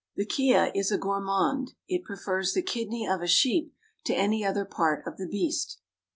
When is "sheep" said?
3.27-3.71